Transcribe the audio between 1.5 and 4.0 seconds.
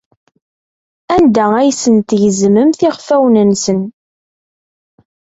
ay asen-tgezmemt iɣfawen-nsen?